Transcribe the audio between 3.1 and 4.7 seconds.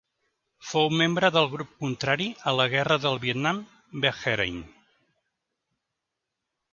Vietnam Beheiren.